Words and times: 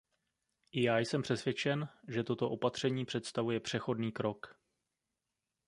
I 0.71 0.83
já 0.83 0.97
jsem 0.99 1.21
přesvědčen, 1.21 1.89
že 2.07 2.23
toto 2.23 2.49
opatření 2.49 3.05
představuje 3.05 3.59
přechodný 3.59 4.11
krok. 4.11 4.57